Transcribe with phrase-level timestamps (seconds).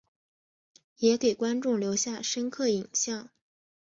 [0.97, 3.29] 也给观众留下深刻影象。